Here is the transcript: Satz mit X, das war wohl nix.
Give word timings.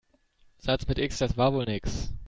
Satz 0.57 0.87
mit 0.87 0.97
X, 0.97 1.19
das 1.19 1.37
war 1.37 1.53
wohl 1.53 1.65
nix. 1.65 2.11